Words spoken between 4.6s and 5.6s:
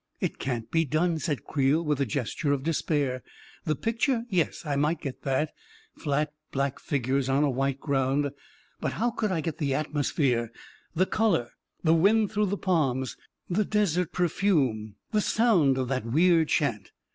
I might get that—